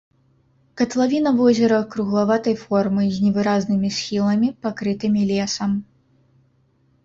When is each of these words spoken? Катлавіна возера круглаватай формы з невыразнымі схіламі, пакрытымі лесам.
Катлавіна 0.79 1.33
возера 1.41 1.77
круглаватай 1.97 2.57
формы 2.63 3.03
з 3.19 3.27
невыразнымі 3.27 3.89
схіламі, 4.01 4.47
пакрытымі 4.67 5.21
лесам. 5.37 5.71